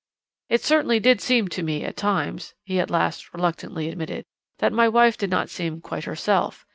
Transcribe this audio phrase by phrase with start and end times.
[0.49, 4.25] "'It certainly did seem to me at times,' he at last reluctantly admitted,
[4.57, 6.65] 'that my wife did not seem quite herself.